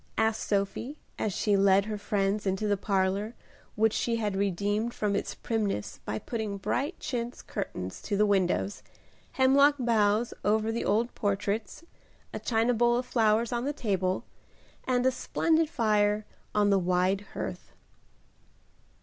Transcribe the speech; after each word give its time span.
asked 0.17 0.47
Sophie, 0.47 0.97
as 1.19 1.31
she 1.31 1.55
led 1.55 1.85
her 1.85 1.95
friends 1.95 2.47
into 2.47 2.67
the 2.67 2.75
parlor, 2.75 3.35
which 3.75 3.93
she 3.93 4.15
had 4.15 4.35
redeemed 4.35 4.95
from 4.95 5.15
its 5.15 5.35
primness 5.35 5.99
by 6.05 6.17
putting 6.17 6.57
bright 6.57 6.99
chintz 6.99 7.43
curtains 7.43 8.01
to 8.01 8.17
the 8.17 8.25
windows, 8.25 8.81
hemlock 9.33 9.75
boughs 9.77 10.33
over 10.43 10.71
the 10.71 10.83
old 10.83 11.13
portraits, 11.13 11.83
a 12.33 12.39
china 12.39 12.73
bowl 12.73 12.97
of 12.97 13.05
flowers 13.05 13.51
on 13.51 13.63
the 13.63 13.73
table, 13.73 14.25
and 14.85 15.05
a 15.05 15.11
splendid 15.11 15.69
fire 15.69 16.25
on 16.55 16.71
the 16.71 16.79
wide 16.79 17.21
hearth. 17.35 17.71